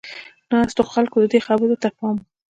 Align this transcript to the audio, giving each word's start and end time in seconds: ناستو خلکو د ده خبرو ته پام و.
ناستو 0.51 0.81
خلکو 0.93 1.15
د 1.21 1.25
ده 1.31 1.39
خبرو 1.47 1.75
ته 1.81 1.89
پام 1.97 2.15
و. 2.21 2.25